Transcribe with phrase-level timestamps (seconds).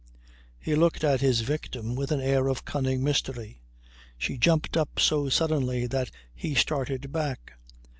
[0.59, 3.61] He looked at his victim with an air of cunning mystery.
[4.17, 7.51] She jumped up so suddenly that he started back.